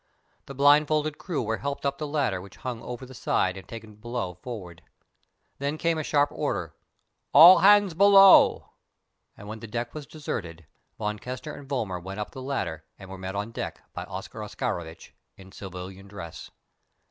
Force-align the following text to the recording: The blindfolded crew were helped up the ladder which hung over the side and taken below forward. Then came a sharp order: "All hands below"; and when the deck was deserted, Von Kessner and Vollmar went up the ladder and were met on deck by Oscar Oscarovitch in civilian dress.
The 0.47 0.55
blindfolded 0.55 1.19
crew 1.19 1.43
were 1.43 1.57
helped 1.57 1.85
up 1.85 1.99
the 1.99 2.07
ladder 2.07 2.41
which 2.41 2.55
hung 2.55 2.81
over 2.81 3.05
the 3.05 3.13
side 3.13 3.55
and 3.55 3.67
taken 3.67 3.93
below 3.93 4.33
forward. 4.33 4.81
Then 5.59 5.77
came 5.77 5.99
a 5.99 6.03
sharp 6.03 6.31
order: 6.31 6.73
"All 7.35 7.59
hands 7.59 7.93
below"; 7.93 8.71
and 9.37 9.47
when 9.47 9.59
the 9.59 9.67
deck 9.67 9.93
was 9.93 10.07
deserted, 10.07 10.65
Von 10.97 11.19
Kessner 11.19 11.53
and 11.55 11.69
Vollmar 11.69 11.99
went 12.01 12.19
up 12.19 12.31
the 12.31 12.41
ladder 12.41 12.83
and 12.97 13.11
were 13.11 13.17
met 13.19 13.35
on 13.35 13.51
deck 13.51 13.83
by 13.93 14.03
Oscar 14.05 14.41
Oscarovitch 14.41 15.13
in 15.37 15.51
civilian 15.51 16.07
dress. 16.07 16.49